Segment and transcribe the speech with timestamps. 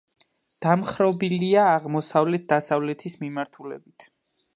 [0.65, 4.09] დამხრობილია აღმოსავლეთ-დასავლეთის მიმართულებით.